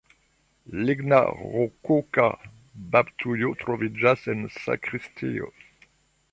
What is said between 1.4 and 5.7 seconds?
rokoka baptujo troviĝas en sakristio.